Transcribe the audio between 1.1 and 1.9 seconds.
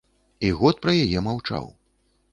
маўчаў.